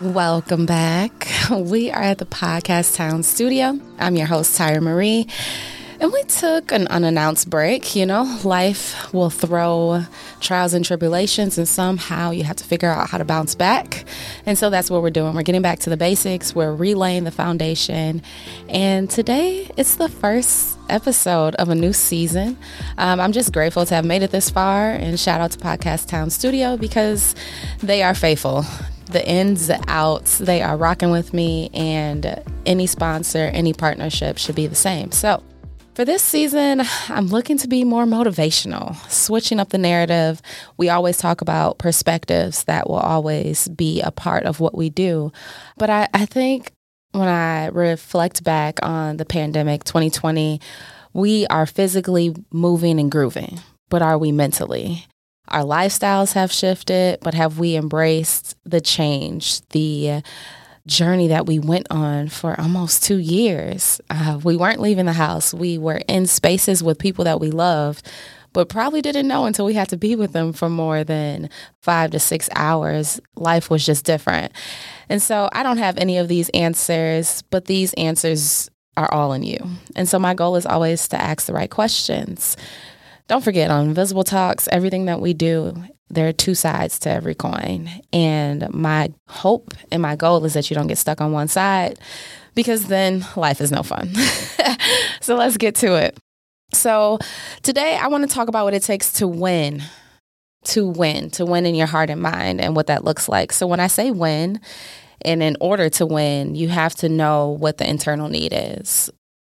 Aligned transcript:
Welcome 0.00 0.66
back. 0.66 1.28
We 1.50 1.90
are 1.90 2.02
at 2.02 2.18
the 2.18 2.24
Podcast 2.24 2.96
Town 2.96 3.22
studio. 3.22 3.78
I'm 3.98 4.16
your 4.16 4.26
host, 4.26 4.58
Tyra 4.58 4.82
Marie. 4.82 5.28
And 6.00 6.10
we 6.10 6.22
took 6.24 6.72
an 6.72 6.88
unannounced 6.88 7.48
break. 7.48 7.94
You 7.94 8.06
know, 8.06 8.40
life 8.42 9.12
will 9.12 9.30
throw 9.30 10.04
trials 10.40 10.72
and 10.72 10.84
tribulations, 10.84 11.58
and 11.58 11.68
somehow 11.68 12.30
you 12.30 12.42
have 12.44 12.56
to 12.56 12.64
figure 12.64 12.88
out 12.88 13.10
how 13.10 13.18
to 13.18 13.24
bounce 13.24 13.54
back. 13.54 14.04
And 14.46 14.58
so 14.58 14.70
that's 14.70 14.90
what 14.90 15.02
we're 15.02 15.10
doing. 15.10 15.34
We're 15.34 15.42
getting 15.42 15.62
back 15.62 15.78
to 15.80 15.90
the 15.90 15.96
basics, 15.98 16.54
we're 16.54 16.74
relaying 16.74 17.24
the 17.24 17.30
foundation. 17.30 18.22
And 18.68 19.08
today, 19.08 19.70
it's 19.76 19.96
the 19.96 20.08
first 20.08 20.78
episode 20.88 21.54
of 21.56 21.68
a 21.68 21.74
new 21.74 21.92
season. 21.92 22.56
Um, 22.98 23.20
I'm 23.20 23.32
just 23.32 23.52
grateful 23.52 23.84
to 23.86 23.94
have 23.94 24.04
made 24.04 24.22
it 24.22 24.30
this 24.30 24.50
far, 24.50 24.90
and 24.90 25.20
shout 25.20 25.40
out 25.40 25.52
to 25.52 25.58
Podcast 25.58 26.08
Town 26.08 26.30
Studio 26.30 26.78
because 26.78 27.34
they 27.80 28.02
are 28.02 28.14
faithful 28.14 28.64
the 29.06 29.26
ins, 29.26 29.66
the 29.66 29.82
outs, 29.88 30.38
they 30.38 30.62
are 30.62 30.76
rocking 30.76 31.10
with 31.10 31.32
me, 31.32 31.70
and 31.74 32.42
any 32.66 32.86
sponsor, 32.86 33.50
any 33.52 33.72
partnership 33.72 34.38
should 34.38 34.54
be 34.54 34.66
the 34.66 34.74
same. 34.74 35.12
So, 35.12 35.42
for 35.94 36.04
this 36.04 36.22
season, 36.22 36.82
I'm 37.08 37.28
looking 37.28 37.56
to 37.58 37.68
be 37.68 37.84
more 37.84 38.04
motivational, 38.04 38.96
switching 39.08 39.60
up 39.60 39.68
the 39.68 39.78
narrative. 39.78 40.42
We 40.76 40.88
always 40.88 41.18
talk 41.18 41.40
about 41.40 41.78
perspectives 41.78 42.64
that 42.64 42.88
will 42.88 42.96
always 42.96 43.68
be 43.68 44.00
a 44.00 44.10
part 44.10 44.42
of 44.42 44.58
what 44.58 44.76
we 44.76 44.90
do. 44.90 45.32
But 45.76 45.90
I, 45.90 46.08
I 46.12 46.26
think 46.26 46.72
when 47.12 47.28
I 47.28 47.68
reflect 47.68 48.42
back 48.42 48.80
on 48.82 49.18
the 49.18 49.24
pandemic 49.24 49.84
2020, 49.84 50.60
we 51.12 51.46
are 51.46 51.64
physically 51.64 52.34
moving 52.52 52.98
and 52.98 53.08
grooving, 53.08 53.60
but 53.88 54.02
are 54.02 54.18
we 54.18 54.32
mentally? 54.32 55.06
Our 55.48 55.62
lifestyles 55.62 56.32
have 56.32 56.50
shifted, 56.50 57.18
but 57.20 57.34
have 57.34 57.58
we 57.58 57.76
embraced 57.76 58.56
the 58.64 58.80
change, 58.80 59.60
the 59.68 60.22
journey 60.86 61.28
that 61.28 61.46
we 61.46 61.58
went 61.58 61.86
on 61.90 62.28
for 62.28 62.58
almost 62.58 63.04
two 63.04 63.18
years? 63.18 64.00
Uh, 64.08 64.40
we 64.42 64.56
weren't 64.56 64.80
leaving 64.80 65.06
the 65.06 65.12
house. 65.12 65.52
We 65.52 65.78
were 65.78 66.00
in 66.08 66.26
spaces 66.26 66.82
with 66.82 66.98
people 66.98 67.24
that 67.24 67.40
we 67.40 67.50
loved, 67.50 68.10
but 68.54 68.68
probably 68.68 69.02
didn't 69.02 69.28
know 69.28 69.44
until 69.44 69.66
we 69.66 69.74
had 69.74 69.88
to 69.90 69.96
be 69.98 70.16
with 70.16 70.32
them 70.32 70.52
for 70.52 70.70
more 70.70 71.04
than 71.04 71.50
five 71.82 72.10
to 72.12 72.18
six 72.18 72.48
hours. 72.54 73.20
Life 73.36 73.68
was 73.68 73.84
just 73.84 74.06
different. 74.06 74.52
And 75.10 75.20
so 75.20 75.50
I 75.52 75.62
don't 75.62 75.78
have 75.78 75.98
any 75.98 76.16
of 76.16 76.28
these 76.28 76.48
answers, 76.50 77.42
but 77.50 77.66
these 77.66 77.92
answers 77.94 78.70
are 78.96 79.12
all 79.12 79.32
in 79.32 79.42
you. 79.42 79.58
And 79.96 80.08
so 80.08 80.18
my 80.18 80.34
goal 80.34 80.56
is 80.56 80.64
always 80.64 81.08
to 81.08 81.20
ask 81.20 81.46
the 81.46 81.52
right 81.52 81.70
questions 81.70 82.56
don't 83.28 83.42
forget 83.42 83.70
on 83.70 83.86
Invisible 83.86 84.24
Talks, 84.24 84.68
everything 84.68 85.06
that 85.06 85.20
we 85.20 85.32
do, 85.32 85.74
there 86.10 86.28
are 86.28 86.32
two 86.32 86.54
sides 86.54 86.98
to 87.00 87.10
every 87.10 87.34
coin. 87.34 87.88
And 88.12 88.72
my 88.72 89.12
hope 89.28 89.72
and 89.90 90.02
my 90.02 90.16
goal 90.16 90.44
is 90.44 90.54
that 90.54 90.70
you 90.70 90.74
don't 90.74 90.86
get 90.86 90.98
stuck 90.98 91.20
on 91.20 91.32
one 91.32 91.48
side 91.48 91.98
because 92.54 92.86
then 92.86 93.24
life 93.36 93.60
is 93.60 93.72
no 93.72 93.82
fun. 93.82 94.12
so 95.20 95.36
let's 95.36 95.56
get 95.56 95.74
to 95.76 95.94
it. 95.94 96.18
So 96.72 97.18
today 97.62 97.96
I 97.96 98.08
want 98.08 98.28
to 98.28 98.34
talk 98.34 98.48
about 98.48 98.64
what 98.64 98.74
it 98.74 98.82
takes 98.82 99.12
to 99.14 99.28
win. 99.28 99.82
To 100.68 100.86
win, 100.86 101.30
to 101.32 101.44
win 101.44 101.66
in 101.66 101.74
your 101.74 101.86
heart 101.86 102.08
and 102.08 102.22
mind, 102.22 102.58
and 102.58 102.74
what 102.74 102.86
that 102.86 103.04
looks 103.04 103.28
like. 103.28 103.52
So, 103.52 103.66
when 103.66 103.80
I 103.80 103.86
say 103.86 104.10
win, 104.10 104.62
and 105.20 105.42
in 105.42 105.58
order 105.60 105.90
to 105.90 106.06
win, 106.06 106.54
you 106.54 106.70
have 106.70 106.94
to 106.96 107.10
know 107.10 107.50
what 107.50 107.76
the 107.76 107.86
internal 107.86 108.30
need 108.30 108.54
is 108.56 109.10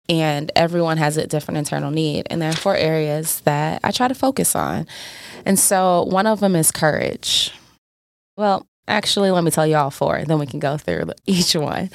and 0.08 0.50
everyone 0.56 0.98
has 0.98 1.16
a 1.16 1.26
different 1.26 1.58
internal 1.58 1.90
need. 1.90 2.26
And 2.30 2.40
there 2.42 2.50
are 2.50 2.56
four 2.56 2.76
areas 2.76 3.40
that 3.40 3.80
I 3.84 3.90
try 3.90 4.08
to 4.08 4.14
focus 4.14 4.54
on. 4.56 4.86
And 5.44 5.58
so 5.58 6.04
one 6.04 6.26
of 6.26 6.40
them 6.40 6.56
is 6.56 6.70
courage. 6.70 7.52
Well, 8.36 8.66
actually, 8.88 9.30
let 9.30 9.44
me 9.44 9.50
tell 9.50 9.66
you 9.66 9.76
all 9.76 9.90
four, 9.90 10.16
and 10.16 10.26
then 10.26 10.38
we 10.38 10.46
can 10.46 10.58
go 10.60 10.76
through 10.76 11.10
each 11.26 11.54
one. 11.54 11.90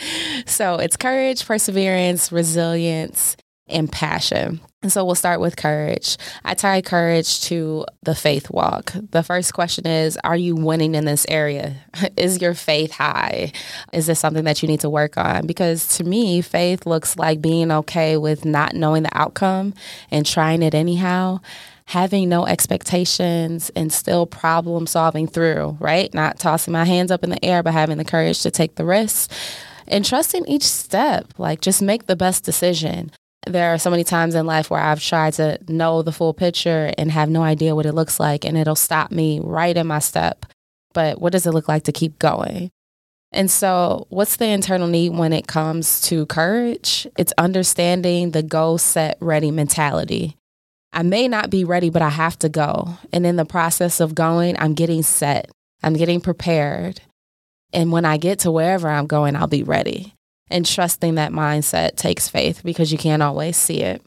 So 0.45 0.75
it's 0.75 0.97
courage, 0.97 1.45
perseverance, 1.45 2.31
resilience, 2.31 3.35
and 3.69 3.91
passion. 3.91 4.61
And 4.83 4.91
so 4.91 5.03
we'll 5.03 5.15
start 5.15 5.41
with 5.41 5.57
courage. 5.57 6.17
I 6.45 6.53
tie 6.53 6.81
courage 6.81 7.41
to 7.41 7.85
the 8.03 8.13
faith 8.13 8.49
walk. 8.51 8.93
The 9.11 9.23
first 9.23 9.53
question 9.53 9.87
is 9.87 10.17
Are 10.23 10.37
you 10.37 10.55
winning 10.55 10.93
in 10.95 11.05
this 11.05 11.25
area? 11.27 11.75
Is 12.17 12.39
your 12.39 12.53
faith 12.53 12.91
high? 12.91 13.51
Is 13.91 14.05
this 14.05 14.19
something 14.19 14.43
that 14.43 14.61
you 14.61 14.67
need 14.67 14.81
to 14.81 14.89
work 14.89 15.17
on? 15.17 15.47
Because 15.47 15.87
to 15.97 16.03
me, 16.03 16.41
faith 16.41 16.85
looks 16.85 17.17
like 17.17 17.41
being 17.41 17.71
okay 17.71 18.17
with 18.17 18.45
not 18.45 18.75
knowing 18.75 19.03
the 19.03 19.17
outcome 19.17 19.73
and 20.11 20.25
trying 20.25 20.61
it 20.61 20.73
anyhow 20.73 21.39
having 21.87 22.27
no 22.27 22.45
expectations 22.45 23.71
and 23.73 23.93
still 23.93 24.25
problem 24.25 24.85
solving 24.85 25.25
through, 25.25 25.77
right? 25.79 26.13
Not 26.13 26.37
tossing 26.37 26.73
my 26.73 26.83
hands 26.83 27.11
up 27.11 27.23
in 27.23 27.29
the 27.29 27.43
air, 27.43 27.63
but 27.63 27.71
having 27.71 27.97
the 27.97 28.03
courage 28.03 28.41
to 28.41 28.51
take 28.51 28.75
the 28.75 28.83
risks 28.83 29.29
and 29.87 30.03
trusting 30.03 30.45
each 30.47 30.63
step. 30.63 31.33
Like, 31.37 31.61
just 31.61 31.81
make 31.81 32.07
the 32.07 32.17
best 32.17 32.43
decision 32.43 33.09
there 33.45 33.73
are 33.73 33.77
so 33.77 33.89
many 33.89 34.03
times 34.03 34.35
in 34.35 34.45
life 34.45 34.69
where 34.69 34.81
I've 34.81 35.01
tried 35.01 35.33
to 35.33 35.59
know 35.67 36.01
the 36.01 36.11
full 36.11 36.33
picture 36.33 36.93
and 36.97 37.11
have 37.11 37.29
no 37.29 37.43
idea 37.43 37.75
what 37.75 37.85
it 37.85 37.93
looks 37.93 38.19
like, 38.19 38.45
and 38.45 38.57
it'll 38.57 38.75
stop 38.75 39.11
me 39.11 39.39
right 39.41 39.75
in 39.75 39.87
my 39.87 39.99
step. 39.99 40.45
But 40.93 41.21
what 41.21 41.31
does 41.31 41.45
it 41.45 41.51
look 41.53 41.67
like 41.67 41.83
to 41.83 41.91
keep 41.91 42.19
going? 42.19 42.71
And 43.31 43.51
so, 43.51 44.07
what's 44.09 44.37
the 44.37 44.47
internal 44.47 44.87
need 44.87 45.09
when 45.09 45.33
it 45.33 45.47
comes 45.47 46.01
to 46.01 46.25
courage? 46.27 47.05
It's 47.17 47.33
understanding 47.37 48.31
the 48.31 48.41
go, 48.41 48.77
set, 48.77 49.17
ready 49.19 49.51
mentality. 49.51 50.37
I 50.93 51.03
may 51.03 51.27
not 51.27 51.49
be 51.49 51.63
ready, 51.63 51.89
but 51.89 52.01
I 52.01 52.09
have 52.09 52.39
to 52.39 52.49
go. 52.49 52.97
And 53.11 53.25
in 53.25 53.35
the 53.35 53.45
process 53.45 53.99
of 53.99 54.15
going, 54.15 54.57
I'm 54.57 54.73
getting 54.73 55.03
set, 55.03 55.51
I'm 55.83 55.93
getting 55.93 56.21
prepared. 56.21 57.01
And 57.73 57.91
when 57.91 58.05
I 58.05 58.15
get 58.15 58.39
to 58.39 58.51
wherever 58.51 58.87
I'm 58.87 59.07
going, 59.07 59.35
I'll 59.35 59.47
be 59.47 59.63
ready 59.63 60.13
and 60.49 60.65
trusting 60.65 61.15
that 61.15 61.31
mindset 61.31 61.95
takes 61.95 62.29
faith 62.29 62.61
because 62.63 62.91
you 62.91 62.97
can't 62.97 63.23
always 63.23 63.57
see 63.57 63.81
it. 63.81 64.01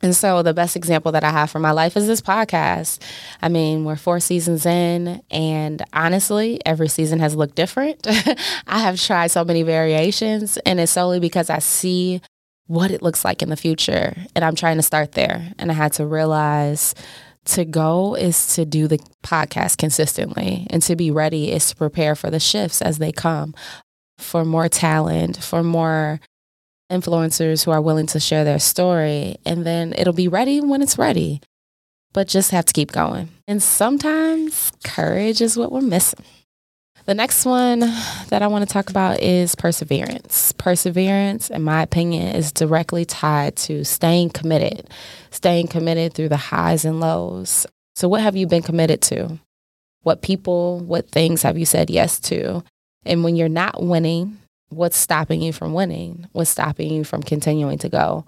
And 0.00 0.14
so, 0.14 0.42
the 0.42 0.54
best 0.54 0.76
example 0.76 1.10
that 1.12 1.24
I 1.24 1.30
have 1.30 1.50
for 1.50 1.58
my 1.58 1.72
life 1.72 1.96
is 1.96 2.06
this 2.06 2.20
podcast. 2.20 3.02
I 3.42 3.48
mean, 3.48 3.84
we're 3.84 3.96
four 3.96 4.20
seasons 4.20 4.64
in, 4.64 5.20
and 5.28 5.82
honestly, 5.92 6.60
every 6.64 6.86
season 6.86 7.18
has 7.18 7.34
looked 7.34 7.56
different. 7.56 8.06
I 8.66 8.78
have 8.78 9.00
tried 9.00 9.32
so 9.32 9.44
many 9.44 9.64
variations, 9.64 10.56
and 10.58 10.78
it's 10.78 10.92
solely 10.92 11.18
because 11.18 11.50
I 11.50 11.58
see 11.58 12.22
what 12.66 12.92
it 12.92 13.02
looks 13.02 13.24
like 13.24 13.42
in 13.42 13.48
the 13.48 13.56
future. 13.56 14.14
And 14.36 14.44
I'm 14.44 14.54
trying 14.54 14.76
to 14.76 14.82
start 14.82 15.12
there. 15.12 15.52
And 15.58 15.70
I 15.70 15.74
had 15.74 15.94
to 15.94 16.06
realize 16.06 16.94
to 17.46 17.64
go 17.64 18.14
is 18.14 18.54
to 18.54 18.64
do 18.64 18.86
the 18.86 19.00
podcast 19.24 19.78
consistently, 19.78 20.68
and 20.70 20.80
to 20.82 20.94
be 20.94 21.10
ready 21.10 21.50
is 21.50 21.70
to 21.70 21.76
prepare 21.76 22.14
for 22.14 22.30
the 22.30 22.38
shifts 22.38 22.80
as 22.80 22.98
they 22.98 23.10
come 23.10 23.52
for 24.18 24.44
more 24.44 24.68
talent, 24.68 25.42
for 25.42 25.62
more 25.62 26.20
influencers 26.90 27.64
who 27.64 27.70
are 27.70 27.80
willing 27.80 28.06
to 28.08 28.20
share 28.20 28.44
their 28.44 28.58
story. 28.58 29.36
And 29.44 29.64
then 29.64 29.94
it'll 29.96 30.12
be 30.12 30.28
ready 30.28 30.60
when 30.60 30.82
it's 30.82 30.98
ready. 30.98 31.40
But 32.12 32.28
just 32.28 32.50
have 32.50 32.64
to 32.66 32.72
keep 32.72 32.92
going. 32.92 33.28
And 33.46 33.62
sometimes 33.62 34.72
courage 34.82 35.40
is 35.40 35.56
what 35.56 35.70
we're 35.70 35.82
missing. 35.82 36.24
The 37.04 37.14
next 37.14 37.46
one 37.46 37.80
that 37.80 38.42
I 38.42 38.48
want 38.48 38.68
to 38.68 38.72
talk 38.72 38.90
about 38.90 39.20
is 39.20 39.54
perseverance. 39.54 40.52
Perseverance, 40.52 41.48
in 41.48 41.62
my 41.62 41.82
opinion, 41.82 42.34
is 42.34 42.52
directly 42.52 43.06
tied 43.06 43.56
to 43.56 43.82
staying 43.84 44.30
committed, 44.30 44.90
staying 45.30 45.68
committed 45.68 46.12
through 46.12 46.28
the 46.28 46.36
highs 46.36 46.84
and 46.84 47.00
lows. 47.00 47.66
So, 47.96 48.08
what 48.08 48.20
have 48.20 48.36
you 48.36 48.46
been 48.46 48.62
committed 48.62 49.00
to? 49.02 49.38
What 50.02 50.20
people, 50.20 50.80
what 50.80 51.08
things 51.08 51.40
have 51.42 51.56
you 51.56 51.64
said 51.64 51.88
yes 51.88 52.20
to? 52.20 52.62
And 53.08 53.24
when 53.24 53.34
you're 53.34 53.48
not 53.48 53.82
winning, 53.82 54.38
what's 54.68 54.96
stopping 54.96 55.42
you 55.42 55.52
from 55.52 55.72
winning? 55.72 56.28
What's 56.32 56.50
stopping 56.50 56.92
you 56.92 57.02
from 57.02 57.22
continuing 57.22 57.78
to 57.78 57.88
go? 57.88 58.24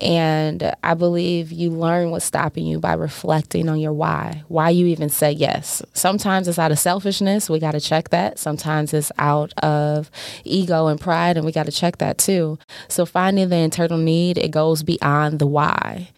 And 0.00 0.72
I 0.84 0.94
believe 0.94 1.50
you 1.50 1.70
learn 1.70 2.10
what's 2.10 2.24
stopping 2.24 2.66
you 2.66 2.78
by 2.78 2.92
reflecting 2.92 3.68
on 3.68 3.80
your 3.80 3.92
why, 3.92 4.44
why 4.46 4.70
you 4.70 4.86
even 4.86 5.08
say 5.08 5.32
yes. 5.32 5.82
Sometimes 5.92 6.46
it's 6.46 6.58
out 6.58 6.70
of 6.70 6.78
selfishness. 6.78 7.50
We 7.50 7.58
got 7.58 7.72
to 7.72 7.80
check 7.80 8.10
that. 8.10 8.38
Sometimes 8.38 8.94
it's 8.94 9.10
out 9.18 9.52
of 9.58 10.08
ego 10.44 10.86
and 10.86 11.00
pride, 11.00 11.36
and 11.36 11.44
we 11.44 11.50
got 11.50 11.66
to 11.66 11.72
check 11.72 11.98
that 11.98 12.18
too. 12.18 12.60
So 12.86 13.06
finding 13.06 13.48
the 13.48 13.56
internal 13.56 13.98
need, 13.98 14.38
it 14.38 14.52
goes 14.52 14.84
beyond 14.84 15.40
the 15.40 15.48
why. 15.48 16.10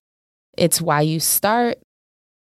It's 0.58 0.82
why 0.82 1.00
you 1.00 1.18
start, 1.18 1.78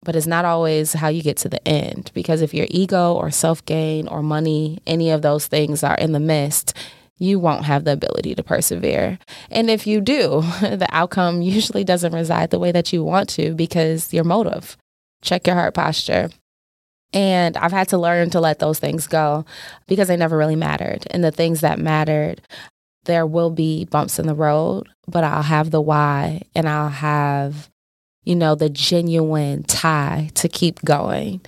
but 0.06 0.16
it's 0.16 0.28
not 0.28 0.46
always 0.46 0.94
how 0.94 1.10
you 1.10 1.22
get 1.22 1.36
to 1.38 1.50
the 1.50 1.68
end. 1.68 2.12
Because 2.14 2.42
if 2.42 2.54
your 2.54 2.68
ego 2.70 3.14
or 3.14 3.32
self 3.32 3.66
gain 3.66 4.08
or 4.08 4.24
money, 4.24 4.80
any 4.88 5.10
of 5.10 5.22
those 5.22 5.48
things 5.48 5.84
are 5.84 5.98
in 5.98 6.14
the 6.14 6.20
midst, 6.20 6.74
you 7.18 7.40
won't 7.40 7.66
have 7.66 7.84
the 7.84 7.94
ability 7.94 8.36
to 8.36 8.44
persevere. 8.44 9.20
And 9.50 9.70
if 9.70 9.88
you 9.88 10.00
do, 10.00 10.42
the 10.62 10.88
outcome 10.92 11.42
usually 11.42 11.84
doesn't 11.84 12.14
reside 12.14 12.52
the 12.52 12.60
way 12.60 12.72
that 12.72 12.94
you 12.94 13.04
want 13.04 13.30
to 13.30 13.54
because 13.54 14.14
your 14.14 14.24
motive. 14.24 14.78
Check 15.22 15.48
your 15.48 15.56
heart 15.56 15.74
posture. 15.74 16.30
And 17.14 17.56
I've 17.58 17.72
had 17.72 17.88
to 17.90 17.98
learn 17.98 18.30
to 18.32 18.40
let 18.40 18.60
those 18.60 18.80
things 18.80 19.08
go 19.08 19.46
because 19.88 20.08
they 20.08 20.18
never 20.18 20.38
really 20.38 20.56
mattered. 20.56 21.08
And 21.10 21.24
the 21.24 21.32
things 21.32 21.62
that 21.62 21.80
mattered, 21.80 22.42
there 23.06 23.26
will 23.26 23.52
be 23.52 23.86
bumps 23.86 24.20
in 24.20 24.28
the 24.28 24.36
road, 24.36 24.90
but 25.08 25.24
I'll 25.24 25.44
have 25.44 25.72
the 25.72 25.82
why 25.82 26.42
and 26.54 26.68
I'll 26.68 26.90
have 26.90 27.70
you 28.26 28.36
know, 28.36 28.56
the 28.56 28.70
genuine 28.70 29.64
tie 29.64 30.30
to 30.34 30.50
keep 30.50 30.82
going. 30.84 31.42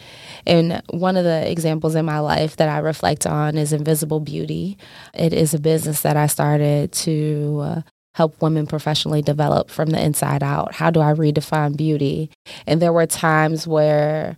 And 0.46 0.82
one 0.92 1.18
of 1.18 1.24
the 1.24 1.50
examples 1.50 1.96
in 1.96 2.06
my 2.06 2.20
life 2.20 2.56
that 2.58 2.70
I 2.70 2.78
reflect 2.78 3.26
on 3.26 3.58
is 3.58 3.74
Invisible 3.74 4.20
Beauty. 4.20 4.78
It 5.14 5.34
is 5.34 5.54
a 5.54 5.60
business 5.60 6.02
that 6.02 6.16
I 6.16 6.28
started 6.28 6.92
to 6.94 7.60
uh, 7.64 7.82
help 8.14 8.42
women 8.42 8.68
professionally 8.68 9.22
develop 9.22 9.70
from 9.70 9.90
the 9.90 10.02
inside 10.02 10.44
out. 10.44 10.76
How 10.76 10.92
do 10.92 11.02
I 11.02 11.14
redefine 11.14 11.76
beauty? 11.76 12.30
And 12.66 12.82
there 12.82 12.94
were 12.94 13.08
times 13.08 13.68
where 13.68 14.38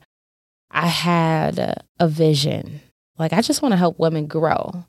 I 0.71 0.87
had 0.87 1.83
a 1.99 2.07
vision. 2.07 2.81
Like, 3.17 3.33
I 3.33 3.41
just 3.41 3.61
want 3.61 3.73
to 3.73 3.77
help 3.77 3.99
women 3.99 4.27
grow. 4.27 4.85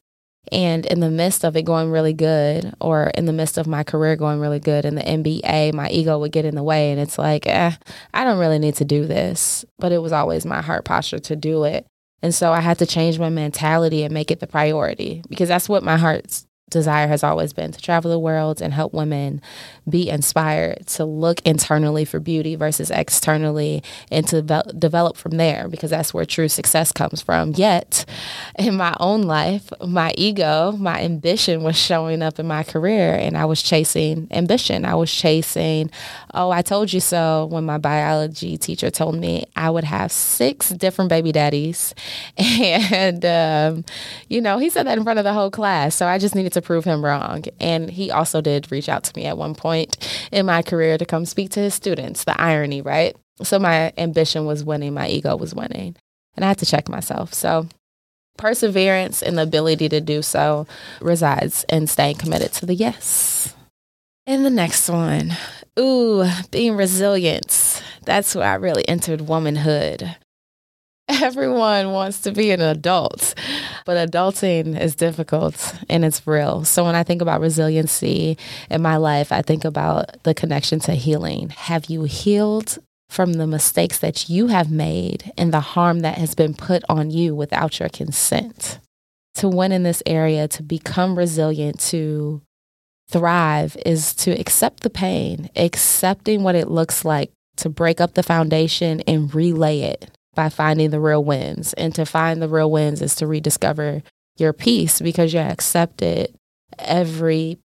And 0.53 0.87
in 0.87 1.01
the 1.01 1.11
midst 1.11 1.45
of 1.45 1.57
it 1.57 1.63
going 1.63 1.91
really 1.91 2.13
good, 2.13 2.75
or 2.81 3.09
in 3.15 3.27
the 3.27 3.33
midst 3.33 3.59
of 3.59 3.67
my 3.67 3.85
career 3.85 4.17
going 4.17 4.41
really 4.41 4.59
good 4.59 4.85
in 4.85 4.95
the 4.95 5.03
NBA, 5.03 5.75
my 5.75 5.89
ego 5.91 6.19
would 6.19 6.33
get 6.33 6.45
in 6.45 6.55
the 6.55 6.63
way. 6.63 6.91
And 6.91 7.01
it's 7.01 7.19
like, 7.19 7.47
eh, 7.47 7.73
I 8.15 8.25
don't 8.25 8.39
really 8.39 8.59
need 8.59 8.75
to 8.77 8.85
do 8.85 9.07
this. 9.07 9.65
But 9.79 9.93
it 9.93 9.99
was 9.99 10.13
always 10.13 10.47
my 10.47 10.63
heart 10.63 10.85
posture 10.85 11.19
to 11.21 11.37
do 11.37 11.65
it. 11.65 11.87
And 12.23 12.35
so 12.35 12.53
I 12.53 12.61
had 12.61 12.79
to 12.79 12.87
change 12.87 13.19
my 13.19 13.31
mentality 13.31 14.03
and 14.03 14.13
make 14.13 14.31
it 14.31 14.41
the 14.41 14.47
priority 14.47 15.23
because 15.29 15.49
that's 15.49 15.69
what 15.69 15.83
my 15.83 15.97
heart's 15.97 16.47
desire 16.71 17.09
has 17.09 17.23
always 17.23 17.53
been 17.53 17.73
to 17.73 17.81
travel 17.81 18.11
the 18.11 18.19
world 18.19 18.63
and 18.63 18.73
help 18.73 18.95
women 18.95 19.43
be 19.89 20.09
inspired 20.09 20.87
to 20.87 21.05
look 21.05 21.41
internally 21.45 22.05
for 22.05 22.21
beauty 22.21 22.55
versus 22.55 22.91
externally 22.91 23.83
and 24.11 24.27
to 24.29 24.43
ve- 24.43 24.63
develop 24.79 25.17
from 25.17 25.33
there 25.33 25.69
because 25.69 25.91
that's 25.91 26.15
where 26.15 26.25
true 26.25 26.49
success 26.49 26.93
comes 26.93 27.21
from. 27.21 27.53
Yet, 27.53 28.05
in 28.59 28.77
my 28.77 28.97
own 29.01 29.23
life, 29.23 29.73
my 29.87 30.13
ego, 30.17 30.73
my 30.73 31.01
ambition 31.03 31.63
was 31.63 31.77
showing 31.77 32.23
up 32.23 32.39
in 32.39 32.47
my 32.47 32.63
career 32.63 33.15
and 33.15 33.37
I 33.37 33.45
was 33.45 33.63
chasing 33.63 34.29
ambition. 34.31 34.85
I 34.85 34.95
was 34.95 35.13
chasing, 35.13 35.91
oh, 36.35 36.51
I 36.51 36.63
told 36.63 36.93
you 36.93 37.01
so 37.01 37.47
when 37.51 37.65
my 37.65 37.79
biology 37.79 38.57
teacher 38.57 38.91
told 38.91 39.17
me 39.17 39.47
I 39.57 39.71
would 39.71 39.85
have 39.85 40.13
six 40.13 40.71
different 40.71 41.09
baby 41.09 41.33
daddies. 41.33 41.95
And, 42.91 43.25
um, 43.25 43.85
you 44.29 44.41
know, 44.41 44.59
he 44.59 44.71
said 44.71 44.87
that 44.87 44.99
in 44.99 45.05
front 45.05 45.19
of 45.19 45.25
the 45.25 45.33
whole 45.33 45.51
class. 45.51 45.95
So 45.95 46.07
I 46.07 46.19
just 46.19 46.35
needed 46.35 46.53
to 46.55 46.60
to 46.61 46.67
prove 46.67 46.85
him 46.85 47.05
wrong. 47.05 47.45
And 47.59 47.91
he 47.91 48.11
also 48.11 48.41
did 48.41 48.71
reach 48.71 48.89
out 48.89 49.05
to 49.05 49.13
me 49.17 49.27
at 49.27 49.39
one 49.39 49.55
point 49.55 49.97
in 50.31 50.47
my 50.47 50.63
career 50.63 50.99
to 50.99 51.07
come 51.07 51.25
speak 51.25 51.51
to 51.51 51.61
his 51.61 51.75
students. 51.75 52.25
The 52.25 52.41
irony, 52.41 52.83
right? 52.83 53.17
So 53.43 53.59
my 53.59 53.93
ambition 53.97 54.45
was 54.45 54.65
winning, 54.65 54.95
my 54.95 55.09
ego 55.09 55.37
was 55.37 55.55
winning. 55.55 55.97
And 56.37 56.45
I 56.45 56.49
had 56.49 56.59
to 56.59 56.67
check 56.67 56.89
myself. 56.89 57.35
So 57.35 57.67
perseverance 58.37 59.23
and 59.23 59.37
the 59.39 59.43
ability 59.43 59.89
to 59.91 60.01
do 60.01 60.23
so 60.23 60.67
resides 61.01 61.65
in 61.69 61.87
staying 61.87 62.17
committed 62.17 62.53
to 62.55 62.67
the 62.67 62.75
yes. 62.75 63.55
And 64.27 64.45
the 64.45 64.51
next 64.51 64.89
one, 64.89 65.33
ooh, 65.79 66.25
being 66.51 66.77
resilient. 66.77 67.83
That's 68.05 68.35
where 68.35 68.49
I 68.49 68.55
really 68.55 68.87
entered 68.89 69.23
womanhood. 69.23 70.17
Everyone 71.09 71.91
wants 71.91 72.21
to 72.21 72.33
be 72.33 72.53
an 72.53 72.61
adult, 72.61 73.35
but 73.91 74.09
adulting 74.09 74.81
is 74.81 74.95
difficult 74.95 75.75
and 75.89 76.05
it's 76.05 76.25
real. 76.25 76.63
So 76.65 76.85
when 76.85 76.95
I 76.95 77.03
think 77.03 77.21
about 77.21 77.41
resiliency 77.41 78.39
in 78.71 78.83
my 78.83 78.99
life, 78.99 79.33
I 79.33 79.43
think 79.43 79.65
about 79.65 80.23
the 80.23 80.33
connection 80.33 80.79
to 80.83 80.93
healing. 80.93 81.49
Have 81.49 81.87
you 81.87 82.05
healed 82.05 82.79
from 83.09 83.33
the 83.33 83.49
mistakes 83.49 83.99
that 83.99 84.29
you 84.29 84.47
have 84.47 84.71
made 84.71 85.33
and 85.37 85.53
the 85.53 85.59
harm 85.59 86.03
that 86.03 86.19
has 86.19 86.37
been 86.37 86.55
put 86.55 86.85
on 86.89 87.11
you 87.11 87.35
without 87.35 87.81
your 87.81 87.89
consent? 87.89 88.79
To 89.39 89.49
win 89.49 89.73
in 89.73 89.83
this 89.83 90.05
area, 90.07 90.47
to 90.47 90.63
become 90.63 91.19
resilient, 91.19 91.81
to 91.89 92.43
thrive 93.09 93.77
is 93.85 94.15
to 94.15 94.31
accept 94.39 94.85
the 94.85 94.91
pain, 94.91 95.51
accepting 95.57 96.45
what 96.45 96.55
it 96.55 96.71
looks 96.71 97.05
like 97.05 97.33
to 97.57 97.69
break 97.69 98.01
up 98.01 98.15
the 98.15 98.23
foundation 98.23 99.01
and 99.09 99.35
relay 99.35 99.81
it 99.81 100.09
by 100.35 100.49
finding 100.49 100.91
the 100.91 101.01
real 101.01 101.25
wins. 101.25 101.73
And 101.75 101.95
to 101.95 102.07
find 102.07 102.41
the 102.41 102.49
real 102.49 102.71
wins 102.71 103.03
is 103.03 103.15
to 103.17 103.27
rediscover 103.27 104.03
your 104.37 104.53
peace 104.53 105.01
because 105.01 105.33
you 105.33 105.41
accepted 105.41 106.35
every 106.79 107.59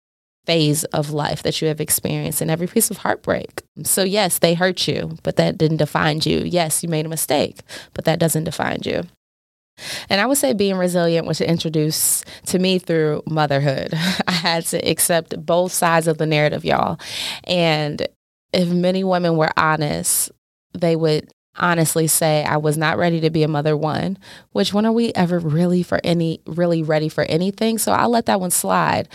phase 0.46 0.84
of 0.86 1.12
life 1.12 1.42
that 1.44 1.62
you 1.62 1.68
have 1.68 1.82
experienced 1.82 2.42
and 2.42 2.52
every 2.52 2.68
piece 2.68 2.92
of 2.92 2.98
heartbreak. 2.98 3.62
So, 3.84 4.04
yes, 4.04 4.40
they 4.40 4.54
hurt 4.54 4.88
you, 4.88 5.18
but 5.24 5.38
that 5.38 5.58
didn't 5.58 5.78
define 5.78 6.22
you. 6.24 6.40
Yes, 6.40 6.84
you 6.84 6.90
made 6.90 7.06
a 7.06 7.10
mistake, 7.10 7.62
but 7.94 8.06
that 8.06 8.20
doesn't 8.20 8.44
define 8.44 8.80
you. 8.84 9.04
And 10.10 10.22
I 10.22 10.26
would 10.26 10.38
say 10.38 10.54
being 10.54 10.78
resilient 10.78 11.28
was 11.28 11.42
introduced 11.42 12.26
to 12.46 12.60
me 12.60 12.80
through 12.80 13.24
motherhood. 13.28 13.94
I 14.28 14.32
had 14.32 14.66
to 14.68 14.78
accept 14.90 15.46
both 15.46 15.72
sides 15.72 16.08
of 16.08 16.18
the 16.18 16.26
narrative, 16.26 16.64
y'all. 16.64 17.00
And 17.44 18.08
if 18.54 18.70
many 18.70 19.04
women 19.04 19.36
were 19.36 19.52
honest, 19.58 20.32
they 20.74 20.96
would 20.96 21.30
honestly 21.58 22.08
say 22.08 22.44
I 22.44 22.58
was 22.58 22.78
not 22.78 22.98
ready 22.98 23.22
to 23.22 23.30
be 23.30 23.44
a 23.44 23.48
mother 23.48 23.76
one, 23.76 24.18
which 24.52 24.74
when 24.74 24.86
are 24.86 24.92
we 24.92 25.14
ever 25.14 25.40
really 25.40 25.84
for 25.84 26.00
any 26.04 26.42
really 26.46 26.84
ready 26.84 27.10
for 27.10 27.24
anything? 27.26 27.78
So 27.78 27.92
I'll 27.92 28.10
let 28.10 28.26
that 28.26 28.40
one 28.40 28.52
slide. 28.52 29.08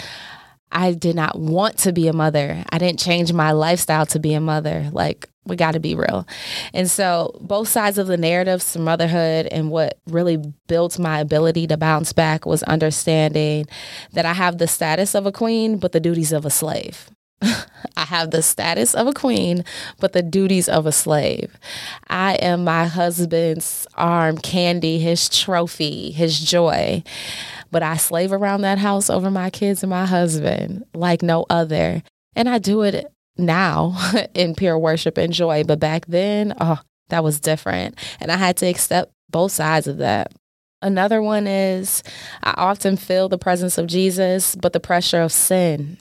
I 0.73 0.93
did 0.93 1.17
not 1.17 1.39
want 1.39 1.79
to 1.79 1.93
be 1.93 2.07
a 2.07 2.13
mother. 2.13 2.65
I 2.71 2.79
didn't 2.79 3.01
change 3.01 3.33
my 3.33 3.53
lifestyle 3.53 4.07
to 4.07 4.21
be 4.21 4.35
a 4.35 4.41
mother. 4.41 4.89
Like 4.93 5.29
we 5.45 5.57
got 5.57 5.73
to 5.73 5.81
be 5.81 5.95
real. 5.95 6.27
And 6.73 6.89
so 6.91 7.37
both 7.41 7.69
sides 7.69 7.99
of 7.99 8.07
the 8.07 8.17
narrative 8.17 8.63
to 8.73 8.79
motherhood 8.79 9.47
and 9.47 9.71
what 9.71 9.99
really 10.07 10.39
built 10.69 10.99
my 10.99 11.19
ability 11.19 11.67
to 11.69 11.77
bounce 11.77 12.13
back 12.13 12.47
was 12.47 12.63
understanding 12.65 13.67
that 14.13 14.27
I 14.27 14.33
have 14.33 14.59
the 14.59 14.69
status 14.69 15.15
of 15.15 15.27
a 15.27 15.33
queen 15.33 15.79
but 15.79 15.93
the 15.93 16.01
duties 16.01 16.33
of 16.33 16.47
a 16.47 16.51
slave. 16.51 17.11
I 17.97 18.05
have 18.05 18.31
the 18.31 18.43
status 18.43 18.95
of 18.95 19.07
a 19.07 19.13
queen, 19.13 19.65
but 19.99 20.13
the 20.13 20.23
duties 20.23 20.69
of 20.69 20.87
a 20.87 20.93
slave. 20.93 21.57
I 22.09 22.35
am 22.35 22.65
my 22.65 22.87
husband's 22.87 23.87
arm 23.95 24.39
candy, 24.39 24.99
his 24.99 25.29
trophy, 25.29 26.11
his 26.11 26.39
joy. 26.39 27.03
But 27.71 27.83
I 27.83 27.97
slave 27.97 28.33
around 28.33 28.63
that 28.63 28.79
house 28.79 29.11
over 29.11 29.31
my 29.31 29.51
kids 29.51 29.83
and 29.83 29.91
my 29.91 30.07
husband 30.07 30.85
like 30.95 31.23
no 31.23 31.47
other. 31.49 32.03
And 32.35 32.49
I 32.49 32.59
do 32.59 32.83
it 32.83 33.11
now 33.37 33.97
in 34.35 34.55
pure 34.55 34.79
worship 34.79 35.17
and 35.17 35.33
joy. 35.33 35.65
But 35.65 35.81
back 35.81 36.07
then, 36.07 36.55
oh, 36.61 36.81
that 37.09 37.25
was 37.25 37.41
different. 37.41 37.97
And 38.21 38.31
I 38.31 38.37
had 38.37 38.57
to 38.59 38.67
accept 38.67 39.13
both 39.31 39.53
sides 39.53 39.87
of 39.87 39.99
that. 39.99 40.33
Another 40.83 41.21
one 41.21 41.47
is 41.47 42.03
I 42.43 42.55
often 42.57 42.97
feel 42.97 43.29
the 43.29 43.39
presence 43.39 43.77
of 43.79 43.87
Jesus, 43.87 44.57
but 44.57 44.73
the 44.73 44.81
pressure 44.81 45.21
of 45.21 45.33
sin 45.33 45.99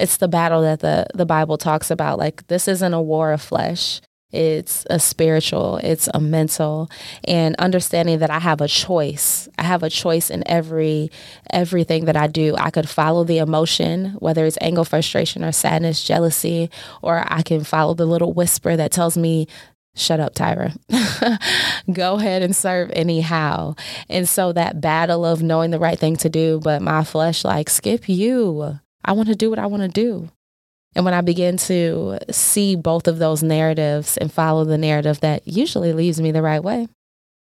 it's 0.00 0.16
the 0.16 0.28
battle 0.28 0.62
that 0.62 0.80
the, 0.80 1.06
the 1.14 1.26
Bible 1.26 1.58
talks 1.58 1.90
about. 1.90 2.18
Like, 2.18 2.46
this 2.48 2.68
isn't 2.68 2.94
a 2.94 3.02
war 3.02 3.32
of 3.32 3.42
flesh. 3.42 4.00
It's 4.32 4.86
a 4.88 5.00
spiritual, 5.00 5.78
it's 5.78 6.08
a 6.14 6.20
mental, 6.20 6.88
and 7.24 7.56
understanding 7.56 8.20
that 8.20 8.30
I 8.30 8.38
have 8.38 8.60
a 8.60 8.68
choice. 8.68 9.48
I 9.58 9.64
have 9.64 9.82
a 9.82 9.90
choice 9.90 10.30
in 10.30 10.44
every 10.46 11.10
everything 11.52 12.04
that 12.04 12.16
I 12.16 12.28
do. 12.28 12.54
I 12.56 12.70
could 12.70 12.88
follow 12.88 13.24
the 13.24 13.38
emotion, 13.38 14.16
whether 14.20 14.46
it's 14.46 14.58
anger, 14.60 14.84
frustration, 14.84 15.42
or 15.42 15.50
sadness, 15.50 16.04
jealousy, 16.04 16.70
or 17.02 17.24
I 17.26 17.42
can 17.42 17.64
follow 17.64 17.94
the 17.94 18.06
little 18.06 18.32
whisper 18.32 18.76
that 18.76 18.92
tells 18.92 19.18
me 19.18 19.48
shut 19.96 20.20
up, 20.20 20.34
Tyra. 20.36 20.76
Go 21.92 22.14
ahead 22.14 22.42
and 22.42 22.54
serve 22.54 22.92
anyhow. 22.92 23.74
And 24.08 24.28
so 24.28 24.52
that 24.52 24.80
battle 24.80 25.24
of 25.24 25.42
knowing 25.42 25.72
the 25.72 25.80
right 25.80 25.98
thing 25.98 26.16
to 26.18 26.28
do, 26.28 26.60
but 26.62 26.82
my 26.82 27.02
flesh 27.02 27.44
like, 27.44 27.68
skip 27.68 28.08
you. 28.08 28.78
I 29.04 29.12
want 29.12 29.28
to 29.28 29.34
do 29.34 29.50
what 29.50 29.58
I 29.58 29.66
want 29.66 29.82
to 29.82 29.88
do. 29.88 30.28
And 30.94 31.04
when 31.04 31.14
I 31.14 31.20
begin 31.20 31.56
to 31.58 32.18
see 32.30 32.74
both 32.74 33.06
of 33.06 33.18
those 33.18 33.42
narratives 33.42 34.16
and 34.16 34.32
follow 34.32 34.64
the 34.64 34.78
narrative 34.78 35.20
that 35.20 35.46
usually 35.46 35.92
leaves 35.92 36.20
me 36.20 36.32
the 36.32 36.42
right 36.42 36.62
way, 36.62 36.88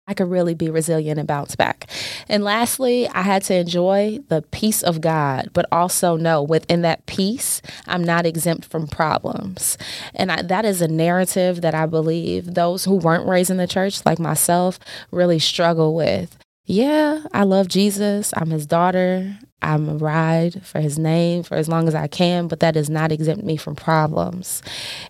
I 0.07 0.13
could 0.13 0.31
really 0.31 0.55
be 0.55 0.69
resilient 0.69 1.19
and 1.19 1.27
bounce 1.27 1.57
back. 1.57 1.89
And 2.29 2.45
lastly, 2.45 3.09
I 3.09 3.23
had 3.23 3.43
to 3.45 3.55
enjoy 3.55 4.19
the 4.29 4.43
peace 4.43 4.83
of 4.83 5.01
God, 5.01 5.49
but 5.55 5.67
also 5.73 6.17
know 6.17 6.43
within 6.43 6.83
that 6.83 7.07
peace, 7.07 7.63
I'm 7.87 8.05
not 8.05 8.27
exempt 8.27 8.67
from 8.67 8.87
problems. 8.87 9.79
And 10.15 10.31
I, 10.31 10.43
that 10.43 10.67
is 10.67 10.83
a 10.83 10.89
narrative 10.89 11.63
that 11.63 11.75
I 11.75 11.87
believe 11.87 12.55
those 12.55 12.85
who 12.85 12.97
weren't 12.97 13.27
raised 13.27 13.51
in 13.51 13.57
the 13.57 13.67
church, 13.67 14.05
like 14.05 14.19
myself, 14.19 14.79
really 15.11 15.39
struggle 15.39 15.95
with. 15.95 16.37
Yeah, 16.67 17.25
I 17.33 17.45
love 17.45 17.69
Jesus. 17.69 18.33
I'm 18.37 18.51
his 18.51 18.67
daughter. 18.67 19.39
I'm 19.65 19.89
a 19.89 19.95
ride 19.95 20.65
for 20.65 20.81
his 20.81 20.99
name 20.99 21.43
for 21.43 21.55
as 21.57 21.69
long 21.69 21.89
as 21.89 21.95
I 21.95 22.07
can, 22.07 22.49
but 22.49 22.61
that 22.61 22.75
does 22.75 22.91
not 22.91 23.11
exempt 23.11 23.45
me 23.45 23.57
from 23.57 23.75
problems. 23.75 24.63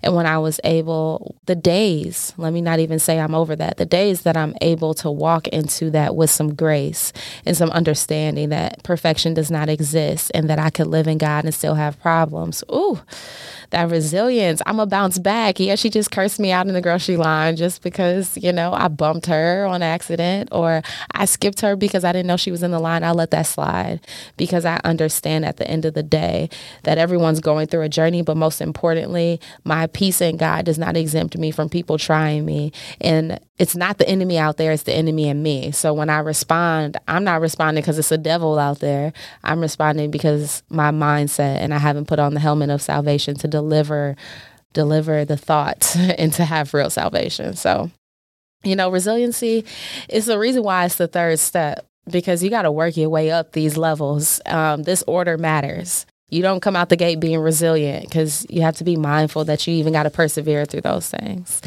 And 0.02 0.14
when 0.14 0.26
I 0.26 0.38
was 0.38 0.60
able, 0.62 1.34
the 1.46 1.56
days, 1.56 2.32
let 2.36 2.52
me 2.52 2.60
not 2.60 2.78
even 2.78 3.00
say 3.00 3.18
I'm 3.18 3.34
over 3.34 3.56
that, 3.56 3.78
the 3.78 3.84
days 3.84 4.22
that 4.22 4.36
I'm 4.36 4.54
able 4.60 4.94
to 4.94 5.10
walk 5.10 5.48
into 5.48 5.90
that 5.90 6.14
with 6.14 6.30
some 6.30 6.54
grace 6.54 7.12
and 7.44 7.56
some 7.56 7.70
understanding 7.70 8.50
that 8.50 8.82
perfection 8.84 9.34
does 9.34 9.50
not 9.50 9.68
exist 9.68 10.30
and 10.34 10.48
that 10.48 10.60
I 10.60 10.70
could 10.70 10.86
live 10.86 11.08
in 11.08 11.18
God 11.18 11.44
and 11.44 11.52
still 11.52 11.74
have 11.74 12.00
problems. 12.00 12.62
Ooh, 12.72 13.00
that 13.70 13.90
resilience. 13.90 14.62
I'm 14.66 14.78
a 14.78 14.86
bounce 14.86 15.18
back. 15.18 15.58
Yeah, 15.58 15.74
she 15.74 15.90
just 15.90 16.12
cursed 16.12 16.38
me 16.38 16.52
out 16.52 16.68
in 16.68 16.74
the 16.74 16.80
grocery 16.80 17.16
line 17.16 17.56
just 17.56 17.82
because, 17.82 18.36
you 18.36 18.52
know, 18.52 18.72
I 18.72 18.86
bumped 18.86 19.26
her 19.26 19.66
on 19.66 19.82
accident 19.82 20.50
or 20.52 20.82
I 21.12 21.24
skipped 21.24 21.60
her 21.62 21.74
because 21.74 22.04
I 22.04 22.12
didn't 22.12 22.28
know 22.28 22.36
she 22.36 22.52
was 22.52 22.62
in 22.62 22.70
the 22.70 22.78
line. 22.78 23.02
I 23.02 23.10
let 23.10 23.32
that 23.32 23.46
slide 23.46 24.00
because 24.44 24.66
I 24.66 24.78
understand 24.84 25.44
at 25.44 25.56
the 25.56 25.66
end 25.66 25.84
of 25.84 25.94
the 25.94 26.02
day 26.02 26.50
that 26.82 26.98
everyone's 26.98 27.40
going 27.40 27.66
through 27.66 27.80
a 27.82 27.88
journey, 27.88 28.20
but 28.20 28.36
most 28.36 28.60
importantly, 28.60 29.40
my 29.64 29.86
peace 29.86 30.20
in 30.20 30.36
God 30.36 30.66
does 30.66 30.78
not 30.78 30.96
exempt 30.96 31.38
me 31.38 31.50
from 31.50 31.68
people 31.68 31.96
trying 31.96 32.44
me. 32.44 32.72
And 33.00 33.40
it's 33.58 33.74
not 33.74 33.98
the 33.98 34.08
enemy 34.08 34.36
out 34.36 34.58
there, 34.58 34.72
it's 34.72 34.82
the 34.82 34.94
enemy 34.94 35.28
in 35.28 35.42
me. 35.42 35.70
So 35.70 35.94
when 35.94 36.10
I 36.10 36.18
respond, 36.18 36.98
I'm 37.08 37.24
not 37.24 37.40
responding 37.40 37.82
because 37.82 37.98
it's 37.98 38.12
a 38.12 38.18
devil 38.18 38.58
out 38.58 38.80
there. 38.80 39.12
I'm 39.42 39.60
responding 39.60 40.10
because 40.10 40.62
my 40.68 40.90
mindset 40.90 41.56
and 41.58 41.72
I 41.72 41.78
haven't 41.78 42.06
put 42.06 42.18
on 42.18 42.34
the 42.34 42.40
helmet 42.40 42.70
of 42.70 42.82
salvation 42.82 43.36
to 43.36 43.48
deliver 43.48 44.16
deliver 44.74 45.24
the 45.24 45.36
thought 45.36 45.96
and 46.18 46.32
to 46.34 46.44
have 46.44 46.74
real 46.74 46.90
salvation. 46.90 47.54
So, 47.54 47.90
you 48.62 48.76
know, 48.76 48.90
resiliency 48.90 49.64
is 50.08 50.26
the 50.26 50.38
reason 50.38 50.62
why 50.62 50.84
it's 50.84 50.96
the 50.96 51.08
third 51.08 51.38
step 51.38 51.86
because 52.10 52.42
you 52.42 52.50
got 52.50 52.62
to 52.62 52.72
work 52.72 52.96
your 52.96 53.08
way 53.08 53.30
up 53.30 53.52
these 53.52 53.76
levels. 53.76 54.40
Um, 54.46 54.82
this 54.82 55.02
order 55.06 55.38
matters. 55.38 56.06
You 56.30 56.42
don't 56.42 56.60
come 56.60 56.74
out 56.74 56.88
the 56.88 56.96
gate 56.96 57.20
being 57.20 57.38
resilient 57.38 58.04
because 58.04 58.46
you 58.50 58.62
have 58.62 58.76
to 58.76 58.84
be 58.84 58.96
mindful 58.96 59.44
that 59.44 59.66
you 59.66 59.74
even 59.74 59.92
got 59.92 60.04
to 60.04 60.10
persevere 60.10 60.64
through 60.64 60.80
those 60.80 61.08
things. 61.08 61.62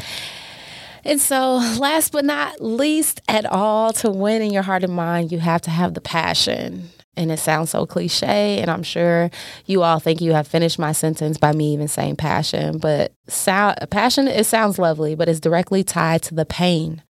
And 1.04 1.20
so, 1.20 1.54
last 1.78 2.12
but 2.12 2.24
not 2.24 2.60
least 2.60 3.22
at 3.28 3.46
all, 3.46 3.92
to 3.94 4.10
win 4.10 4.42
in 4.42 4.52
your 4.52 4.62
heart 4.62 4.84
and 4.84 4.92
mind, 4.92 5.32
you 5.32 5.38
have 5.38 5.62
to 5.62 5.70
have 5.70 5.94
the 5.94 6.00
passion. 6.00 6.90
And 7.16 7.32
it 7.32 7.38
sounds 7.38 7.70
so 7.70 7.84
cliche, 7.84 8.60
and 8.60 8.70
I'm 8.70 8.84
sure 8.84 9.30
you 9.66 9.82
all 9.82 9.98
think 9.98 10.20
you 10.20 10.34
have 10.34 10.46
finished 10.46 10.78
my 10.78 10.92
sentence 10.92 11.36
by 11.36 11.52
me 11.52 11.72
even 11.72 11.88
saying 11.88 12.16
passion. 12.16 12.78
But 12.78 13.12
sound, 13.26 13.78
passion, 13.90 14.28
it 14.28 14.44
sounds 14.44 14.78
lovely, 14.78 15.14
but 15.16 15.28
it's 15.28 15.40
directly 15.40 15.82
tied 15.82 16.22
to 16.24 16.34
the 16.34 16.44
pain, 16.44 17.02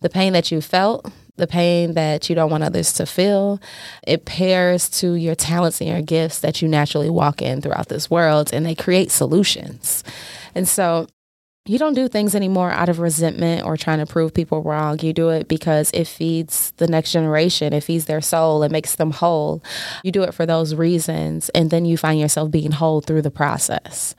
the 0.00 0.08
pain 0.08 0.32
that 0.32 0.50
you 0.50 0.60
felt, 0.60 1.12
the 1.36 1.46
pain 1.46 1.94
that 1.94 2.28
you 2.28 2.34
don't 2.34 2.50
want 2.50 2.64
others 2.64 2.92
to 2.94 3.06
feel. 3.06 3.60
It 4.06 4.24
pairs 4.24 4.88
to 5.00 5.14
your 5.14 5.34
talents 5.34 5.80
and 5.80 5.90
your 5.90 6.02
gifts 6.02 6.40
that 6.40 6.62
you 6.62 6.68
naturally 6.68 7.10
walk 7.10 7.42
in 7.42 7.60
throughout 7.60 7.88
this 7.88 8.10
world, 8.10 8.52
and 8.52 8.64
they 8.64 8.74
create 8.74 9.10
solutions. 9.10 10.04
And 10.54 10.68
so 10.68 11.08
you 11.66 11.78
don't 11.78 11.94
do 11.94 12.08
things 12.08 12.34
anymore 12.34 12.70
out 12.70 12.90
of 12.90 12.98
resentment 12.98 13.64
or 13.64 13.76
trying 13.76 13.98
to 13.98 14.06
prove 14.06 14.34
people 14.34 14.62
wrong. 14.62 14.98
You 15.00 15.14
do 15.14 15.30
it 15.30 15.48
because 15.48 15.90
it 15.92 16.06
feeds 16.06 16.72
the 16.76 16.86
next 16.86 17.10
generation, 17.10 17.72
it 17.72 17.80
feeds 17.80 18.04
their 18.04 18.20
soul, 18.20 18.62
it 18.62 18.70
makes 18.70 18.96
them 18.96 19.10
whole. 19.10 19.62
You 20.02 20.12
do 20.12 20.22
it 20.22 20.34
for 20.34 20.44
those 20.44 20.74
reasons, 20.74 21.48
and 21.50 21.70
then 21.70 21.84
you 21.84 21.96
find 21.96 22.20
yourself 22.20 22.50
being 22.50 22.72
whole 22.72 23.00
through 23.00 23.22
the 23.22 23.30
process 23.30 24.14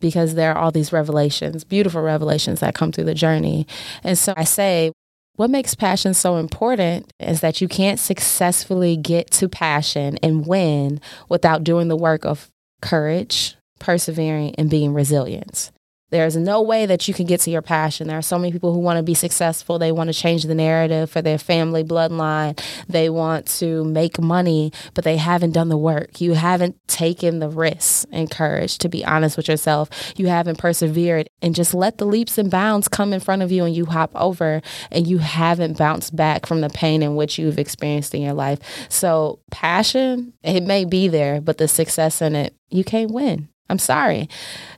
because 0.00 0.34
there 0.34 0.52
are 0.52 0.58
all 0.58 0.70
these 0.70 0.92
revelations, 0.92 1.64
beautiful 1.64 2.02
revelations 2.02 2.60
that 2.60 2.74
come 2.74 2.92
through 2.92 3.04
the 3.04 3.14
journey. 3.14 3.66
And 4.04 4.18
so 4.18 4.34
I 4.36 4.44
say, 4.44 4.92
what 5.36 5.50
makes 5.50 5.74
passion 5.74 6.14
so 6.14 6.36
important 6.36 7.12
is 7.18 7.40
that 7.40 7.60
you 7.60 7.68
can't 7.68 7.98
successfully 7.98 8.96
get 8.96 9.30
to 9.32 9.48
passion 9.48 10.18
and 10.22 10.46
win 10.46 11.00
without 11.28 11.64
doing 11.64 11.88
the 11.88 11.96
work 11.96 12.24
of 12.24 12.50
courage, 12.82 13.56
persevering, 13.78 14.54
and 14.56 14.68
being 14.68 14.92
resilient. 14.92 15.70
There's 16.12 16.36
no 16.36 16.60
way 16.60 16.84
that 16.84 17.08
you 17.08 17.14
can 17.14 17.24
get 17.24 17.40
to 17.40 17.50
your 17.50 17.62
passion. 17.62 18.06
There 18.06 18.18
are 18.18 18.22
so 18.22 18.38
many 18.38 18.52
people 18.52 18.74
who 18.74 18.80
want 18.80 18.98
to 18.98 19.02
be 19.02 19.14
successful. 19.14 19.78
They 19.78 19.92
want 19.92 20.08
to 20.08 20.14
change 20.14 20.44
the 20.44 20.54
narrative 20.54 21.10
for 21.10 21.22
their 21.22 21.38
family 21.38 21.82
bloodline. 21.82 22.62
They 22.86 23.08
want 23.08 23.46
to 23.58 23.82
make 23.84 24.20
money, 24.20 24.74
but 24.92 25.04
they 25.04 25.16
haven't 25.16 25.52
done 25.52 25.70
the 25.70 25.78
work. 25.78 26.20
You 26.20 26.34
haven't 26.34 26.76
taken 26.86 27.38
the 27.38 27.48
risks 27.48 28.04
and 28.12 28.30
courage 28.30 28.76
to 28.78 28.90
be 28.90 29.02
honest 29.06 29.38
with 29.38 29.48
yourself. 29.48 29.88
You 30.16 30.26
haven't 30.26 30.58
persevered 30.58 31.30
and 31.40 31.54
just 31.54 31.72
let 31.72 31.96
the 31.96 32.04
leaps 32.04 32.36
and 32.36 32.50
bounds 32.50 32.88
come 32.88 33.14
in 33.14 33.20
front 33.20 33.40
of 33.40 33.50
you 33.50 33.64
and 33.64 33.74
you 33.74 33.86
hop 33.86 34.10
over 34.14 34.60
and 34.90 35.06
you 35.06 35.16
haven't 35.16 35.78
bounced 35.78 36.14
back 36.14 36.44
from 36.44 36.60
the 36.60 36.68
pain 36.68 37.02
in 37.02 37.16
which 37.16 37.38
you've 37.38 37.58
experienced 37.58 38.14
in 38.14 38.20
your 38.20 38.34
life. 38.34 38.58
So, 38.90 39.40
passion, 39.50 40.34
it 40.42 40.62
may 40.62 40.84
be 40.84 41.08
there, 41.08 41.40
but 41.40 41.56
the 41.56 41.68
success 41.68 42.20
in 42.20 42.36
it, 42.36 42.54
you 42.68 42.84
can't 42.84 43.10
win. 43.10 43.48
I'm 43.72 43.78
sorry. 43.78 44.28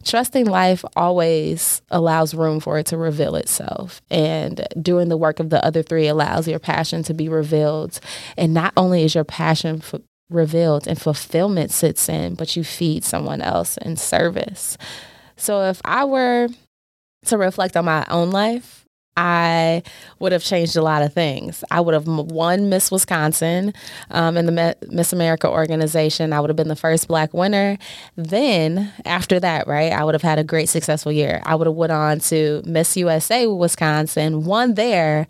Trusting 0.04 0.46
life 0.46 0.84
always 0.94 1.82
allows 1.90 2.32
room 2.32 2.60
for 2.60 2.78
it 2.78 2.86
to 2.86 2.96
reveal 2.96 3.34
itself. 3.34 4.00
And 4.08 4.64
doing 4.80 5.08
the 5.08 5.16
work 5.16 5.40
of 5.40 5.50
the 5.50 5.62
other 5.64 5.82
three 5.82 6.06
allows 6.06 6.46
your 6.46 6.60
passion 6.60 7.02
to 7.02 7.12
be 7.12 7.28
revealed. 7.28 7.98
And 8.36 8.54
not 8.54 8.72
only 8.76 9.02
is 9.02 9.12
your 9.16 9.24
passion 9.24 9.82
revealed 10.30 10.86
and 10.86 11.00
fulfillment 11.00 11.72
sits 11.72 12.08
in, 12.08 12.36
but 12.36 12.54
you 12.54 12.62
feed 12.62 13.02
someone 13.02 13.42
else 13.42 13.76
in 13.78 13.96
service. 13.96 14.78
So 15.36 15.62
if 15.62 15.80
I 15.84 16.04
were 16.04 16.46
to 17.26 17.36
reflect 17.36 17.76
on 17.76 17.86
my 17.86 18.06
own 18.08 18.30
life, 18.30 18.83
I 19.16 19.82
would 20.18 20.32
have 20.32 20.42
changed 20.42 20.76
a 20.76 20.82
lot 20.82 21.02
of 21.02 21.12
things. 21.12 21.62
I 21.70 21.80
would 21.80 21.94
have 21.94 22.06
won 22.06 22.68
Miss 22.68 22.90
Wisconsin 22.90 23.72
um, 24.10 24.36
in 24.36 24.46
the 24.46 24.76
Miss 24.88 25.12
America 25.12 25.48
organization. 25.48 26.32
I 26.32 26.40
would 26.40 26.50
have 26.50 26.56
been 26.56 26.68
the 26.68 26.76
first 26.76 27.06
Black 27.06 27.32
winner. 27.32 27.78
Then 28.16 28.92
after 29.04 29.38
that, 29.40 29.66
right, 29.66 29.92
I 29.92 30.04
would 30.04 30.14
have 30.14 30.22
had 30.22 30.38
a 30.38 30.44
great 30.44 30.68
successful 30.68 31.12
year. 31.12 31.42
I 31.44 31.54
would 31.54 31.66
have 31.66 31.76
went 31.76 31.92
on 31.92 32.18
to 32.20 32.62
Miss 32.64 32.96
USA 32.96 33.46
Wisconsin, 33.46 34.44
won 34.44 34.74
there, 34.74 35.28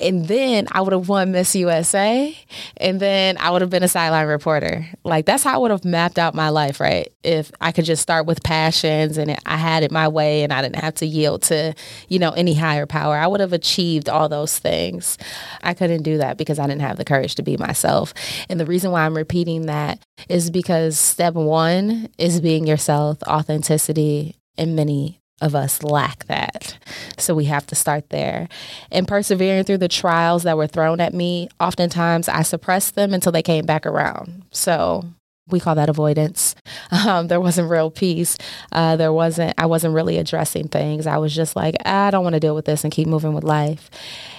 and 0.00 0.26
then 0.26 0.66
I 0.72 0.80
would 0.80 0.92
have 0.92 1.08
won 1.08 1.32
Miss 1.32 1.54
USA. 1.54 2.36
And 2.78 2.98
then 2.98 3.36
I 3.38 3.50
would 3.50 3.60
have 3.60 3.70
been 3.70 3.82
a 3.82 3.88
sideline 3.88 4.26
reporter. 4.26 4.86
Like 5.04 5.26
that's 5.26 5.44
how 5.44 5.54
I 5.54 5.58
would 5.58 5.70
have 5.70 5.84
mapped 5.84 6.18
out 6.18 6.34
my 6.34 6.48
life, 6.48 6.80
right? 6.80 7.12
If 7.22 7.52
I 7.60 7.72
could 7.72 7.84
just 7.84 8.02
start 8.02 8.26
with 8.26 8.42
passions 8.42 9.18
and 9.18 9.36
I 9.46 9.56
had 9.56 9.82
it 9.82 9.92
my 9.92 10.08
way 10.08 10.42
and 10.42 10.52
I 10.52 10.62
didn't 10.62 10.76
have 10.82 10.94
to 10.96 11.06
yield 11.06 11.42
to, 11.44 11.74
you 12.08 12.18
know, 12.18 12.30
any 12.30 12.54
higher 12.54 12.86
power, 12.86 13.16
I 13.16 13.26
would 13.26 13.40
have 13.40 13.52
achieved 13.52 14.08
all 14.08 14.28
those 14.28 14.58
things. 14.58 15.18
I 15.62 15.74
couldn't 15.74 16.02
do 16.02 16.18
that 16.18 16.38
because 16.38 16.58
I 16.58 16.66
didn't 16.66 16.82
have 16.82 16.96
the 16.96 17.04
courage 17.04 17.34
to 17.36 17.42
be 17.42 17.56
myself. 17.56 18.14
And 18.48 18.58
the 18.58 18.66
reason 18.66 18.90
why 18.90 19.04
I'm 19.04 19.16
repeating 19.16 19.66
that 19.66 20.00
is 20.28 20.50
because 20.50 20.98
step 20.98 21.34
one 21.34 22.08
is 22.18 22.40
being 22.40 22.66
yourself, 22.66 23.18
authenticity, 23.26 24.36
and 24.56 24.74
many 24.74 25.19
of 25.40 25.54
us 25.54 25.82
lack 25.82 26.26
that. 26.26 26.78
So 27.18 27.34
we 27.34 27.46
have 27.46 27.66
to 27.68 27.74
start 27.74 28.10
there. 28.10 28.48
And 28.90 29.08
persevering 29.08 29.64
through 29.64 29.78
the 29.78 29.88
trials 29.88 30.42
that 30.42 30.56
were 30.56 30.66
thrown 30.66 31.00
at 31.00 31.14
me, 31.14 31.48
oftentimes 31.58 32.28
I 32.28 32.42
suppressed 32.42 32.94
them 32.94 33.14
until 33.14 33.32
they 33.32 33.42
came 33.42 33.64
back 33.64 33.86
around. 33.86 34.44
So 34.50 35.04
we 35.48 35.60
call 35.60 35.74
that 35.74 35.88
avoidance. 35.88 36.54
Um, 36.92 37.28
there 37.28 37.40
wasn't 37.40 37.70
real 37.70 37.90
peace. 37.90 38.36
Uh, 38.72 38.96
there 38.96 39.12
wasn't, 39.12 39.54
I 39.56 39.66
wasn't 39.66 39.94
really 39.94 40.18
addressing 40.18 40.68
things. 40.68 41.06
I 41.06 41.18
was 41.18 41.34
just 41.34 41.54
like, 41.54 41.76
I 41.86 42.10
don't 42.10 42.24
want 42.24 42.34
to 42.34 42.40
deal 42.40 42.54
with 42.54 42.64
this 42.64 42.82
and 42.82 42.92
keep 42.92 43.06
moving 43.06 43.32
with 43.32 43.44
life. 43.44 43.90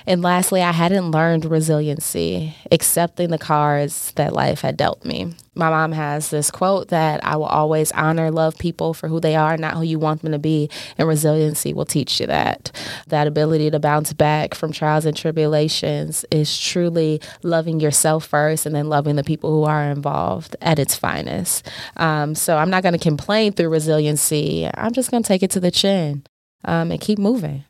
And 0.06 0.22
lastly, 0.22 0.62
I 0.62 0.72
hadn't 0.72 1.12
learned 1.12 1.46
resiliency, 1.46 2.56
accepting 2.72 3.30
the 3.30 3.38
cards 3.38 4.12
that 4.14 4.34
life 4.34 4.62
had 4.62 4.78
dealt 4.78 5.06
me. 5.06 5.34
My 5.54 5.70
mom 5.70 5.92
has 5.92 6.30
this 6.30 6.50
quote 6.50 6.88
that 6.88 7.24
I 7.26 7.36
will 7.36 7.46
always 7.46 7.92
honor, 7.92 8.32
love 8.32 8.58
people 8.58 8.94
for 8.94 9.10
who 9.10 9.20
they 9.20 9.36
are, 9.36 9.58
not 9.58 9.76
who 9.76 9.84
you 9.84 10.00
want 10.00 10.22
them 10.22 10.32
to 10.32 10.40
be. 10.40 10.70
And 10.98 11.08
resiliency 11.08 11.74
will 11.74 11.86
teach 11.86 12.22
you 12.22 12.28
that. 12.28 12.72
That 13.08 13.28
ability 13.28 13.70
to 13.72 13.80
bounce 13.80 14.14
back 14.14 14.56
from 14.56 14.72
trials 14.72 15.06
and 15.06 15.16
tribulations 15.16 16.26
is 16.32 16.58
truly 16.58 17.20
loving 17.44 17.82
yourself 17.82 18.26
first 18.26 18.66
and 18.66 18.74
then 18.74 18.88
loving 18.88 19.18
the 19.18 19.24
people 19.26 19.52
who 19.52 19.64
are 19.66 19.92
involved 19.92 20.56
at 20.62 20.80
its 20.80 20.96
finest. 20.96 21.70
Um, 21.98 22.34
so 22.34 22.58
I'm 22.58 22.70
not 22.70 22.84
going 22.84 22.94
to 22.94 23.00
complain 23.00 23.52
through 23.52 23.70
resiliency. 23.70 24.70
I'm 24.74 24.94
just 24.94 25.12
going 25.12 25.22
to 25.22 25.28
take 25.28 25.44
it 25.44 25.52
to 25.52 25.60
the 25.60 25.72
chin 25.72 26.24
um, 26.64 26.92
and 26.92 27.02
keep 27.02 27.20
moving. 27.20 27.66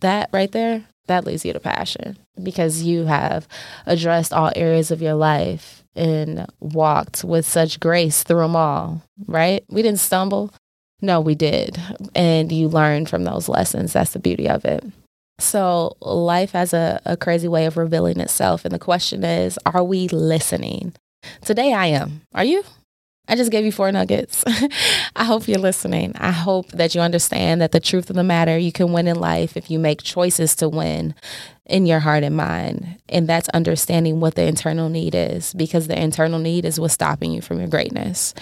That 0.00 0.30
right 0.32 0.50
there, 0.50 0.86
that 1.08 1.26
leads 1.26 1.44
you 1.44 1.52
to 1.52 1.60
passion 1.60 2.16
because 2.42 2.82
you 2.82 3.06
have 3.06 3.48
addressed 3.86 4.32
all 4.32 4.52
areas 4.54 4.90
of 4.90 5.02
your 5.02 5.14
life 5.14 5.84
and 5.96 6.46
walked 6.60 7.24
with 7.24 7.44
such 7.44 7.80
grace 7.80 8.22
through 8.22 8.40
them 8.40 8.56
all, 8.56 9.02
right? 9.26 9.64
We 9.68 9.82
didn't 9.82 10.00
stumble. 10.00 10.52
No, 11.00 11.20
we 11.20 11.34
did. 11.34 11.80
And 12.14 12.50
you 12.50 12.68
learned 12.68 13.08
from 13.08 13.24
those 13.24 13.48
lessons. 13.48 13.92
That's 13.92 14.12
the 14.12 14.18
beauty 14.18 14.48
of 14.48 14.64
it. 14.64 14.84
So, 15.40 15.96
life 16.00 16.50
has 16.52 16.72
a, 16.72 17.00
a 17.04 17.16
crazy 17.16 17.46
way 17.46 17.66
of 17.66 17.76
revealing 17.76 18.18
itself. 18.18 18.64
And 18.64 18.74
the 18.74 18.78
question 18.78 19.22
is, 19.22 19.58
are 19.66 19.84
we 19.84 20.08
listening? 20.08 20.94
Today, 21.42 21.72
I 21.72 21.86
am. 21.86 22.22
Are 22.34 22.44
you? 22.44 22.64
I 23.28 23.36
just 23.36 23.50
gave 23.50 23.64
you 23.64 23.72
four 23.72 23.92
nuggets. 23.92 24.42
I 25.16 25.24
hope 25.24 25.46
you're 25.46 25.58
listening. 25.58 26.14
I 26.16 26.30
hope 26.30 26.68
that 26.72 26.94
you 26.94 27.02
understand 27.02 27.60
that 27.60 27.72
the 27.72 27.80
truth 27.80 28.08
of 28.08 28.16
the 28.16 28.24
matter, 28.24 28.56
you 28.56 28.72
can 28.72 28.92
win 28.92 29.06
in 29.06 29.20
life 29.20 29.56
if 29.56 29.70
you 29.70 29.78
make 29.78 30.02
choices 30.02 30.56
to 30.56 30.68
win 30.68 31.14
in 31.66 31.84
your 31.84 32.00
heart 32.00 32.24
and 32.24 32.36
mind. 32.36 32.98
And 33.10 33.28
that's 33.28 33.50
understanding 33.50 34.20
what 34.20 34.34
the 34.34 34.46
internal 34.46 34.88
need 34.88 35.14
is 35.14 35.52
because 35.52 35.86
the 35.86 36.00
internal 36.00 36.38
need 36.38 36.64
is 36.64 36.80
what's 36.80 36.94
stopping 36.94 37.30
you 37.30 37.42
from 37.42 37.58
your 37.58 37.68
greatness. 37.68 38.32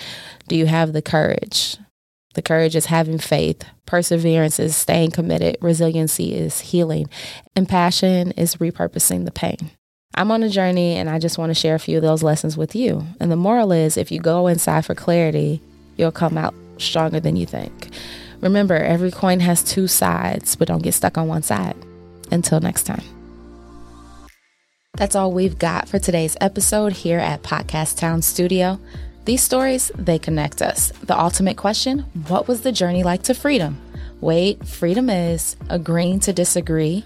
Do 0.47 0.57
you 0.57 0.67
have 0.67 0.93
the 0.93 1.03
courage? 1.03 1.79
The 2.35 2.43
courage 2.43 2.77
is 2.77 2.87
having 2.87 3.19
faith. 3.19 3.65
Perseverance 3.87 4.61
is 4.61 4.77
staying 4.77 5.11
committed. 5.11 5.57
Resiliency 5.61 6.35
is 6.35 6.61
healing. 6.61 7.09
And 7.57 7.69
passion 7.69 8.31
is 8.33 8.57
repurposing 8.57 9.25
the 9.25 9.33
pain. 9.33 9.71
I'm 10.17 10.31
on 10.31 10.43
a 10.43 10.49
journey 10.49 10.97
and 10.97 11.11
I 11.11 11.19
just 11.19 11.37
want 11.37 11.51
to 11.51 11.55
share 11.55 11.75
a 11.75 11.79
few 11.79 11.99
of 11.99 12.03
those 12.03 12.23
lessons 12.23 12.57
with 12.57 12.75
you. 12.75 13.05
And 13.21 13.31
the 13.31 13.37
moral 13.37 13.71
is 13.71 13.97
if 13.97 14.11
you 14.11 14.19
go 14.19 14.47
inside 14.47 14.87
for 14.87 14.95
clarity, 14.95 15.61
you'll 15.97 16.13
come 16.13 16.39
out 16.39 16.55
stronger 16.79 17.21
than 17.21 17.37
you 17.37 17.45
think. 17.45 17.91
Remember, 18.41 18.77
every 18.77 19.11
coin 19.11 19.41
has 19.41 19.63
two 19.63 19.87
sides, 19.87 20.57
but 20.57 20.69
don't 20.69 20.83
get 20.83 20.95
stuck 20.95 21.19
on 21.19 21.29
one 21.29 21.43
side. 21.43 21.77
Until 22.31 22.61
next 22.61 22.85
time. 22.85 23.03
That's 24.97 25.15
all 25.15 25.33
we've 25.33 25.59
got 25.59 25.89
for 25.89 25.99
today's 25.99 26.37
episode 26.41 26.95
here 26.95 27.19
at 27.19 27.43
Podcast 27.43 27.99
Town 27.99 28.23
Studio. 28.23 28.81
These 29.27 29.43
stories, 29.43 29.93
they 29.97 30.19
connect 30.19 30.63
us. 30.63 30.91
The 31.03 31.19
ultimate 31.19 31.59
question 31.59 32.01
what 32.29 32.49
was 32.49 32.63
the 32.63 32.73
journey 32.73 33.03
like 33.03 33.23
to 33.25 33.35
freedom? 33.35 33.79
Wait, 34.23 34.67
freedom 34.67 35.11
is 35.11 35.57
agreeing 35.69 36.21
to 36.21 36.33
disagree, 36.33 37.05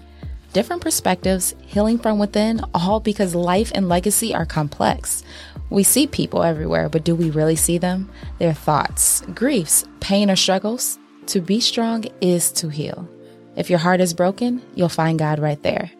different 0.53 0.81
perspectives, 0.81 1.55
healing 1.65 1.97
from 1.97 2.19
within, 2.19 2.61
all 2.73 2.99
because 2.99 3.35
life 3.35 3.71
and 3.73 3.89
legacy 3.89 4.33
are 4.33 4.45
complex. 4.45 5.23
We 5.69 5.83
see 5.83 6.07
people 6.07 6.43
everywhere, 6.43 6.89
but 6.89 7.03
do 7.03 7.15
we 7.15 7.29
really 7.29 7.55
see 7.55 7.77
them? 7.77 8.09
Their 8.39 8.53
thoughts, 8.53 9.21
griefs, 9.33 9.85
pain, 9.99 10.29
or 10.29 10.35
struggles? 10.35 10.99
To 11.27 11.39
be 11.39 11.59
strong 11.59 12.05
is 12.19 12.51
to 12.53 12.69
heal. 12.69 13.07
If 13.55 13.69
your 13.69 13.79
heart 13.79 14.01
is 14.01 14.13
broken, 14.13 14.61
you'll 14.75 14.89
find 14.89 15.17
God 15.19 15.39
right 15.39 15.61
there. 15.63 15.91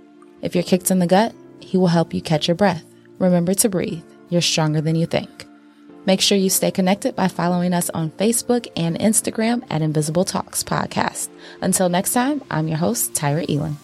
If 0.41 0.55
you're 0.55 0.63
kicked 0.63 0.91
in 0.91 0.99
the 0.99 1.07
gut, 1.07 1.33
He 1.59 1.77
will 1.77 1.87
help 1.87 2.13
you 2.13 2.21
catch 2.21 2.47
your 2.47 2.55
breath. 2.55 2.83
Remember 3.19 3.53
to 3.53 3.69
breathe. 3.69 4.03
You're 4.29 4.41
stronger 4.41 4.81
than 4.81 4.95
you 4.95 5.05
think. 5.05 5.45
Make 6.05 6.21
sure 6.21 6.37
you 6.37 6.49
stay 6.49 6.71
connected 6.71 7.15
by 7.15 7.27
following 7.27 7.73
us 7.73 7.89
on 7.91 8.09
Facebook 8.11 8.67
and 8.75 8.97
Instagram 8.97 9.63
at 9.69 9.83
Invisible 9.83 10.25
Talks 10.25 10.63
Podcast. 10.63 11.29
Until 11.61 11.89
next 11.89 12.13
time, 12.13 12.41
I'm 12.49 12.67
your 12.67 12.77
host, 12.77 13.13
Tyra 13.13 13.45
Elin. 13.47 13.77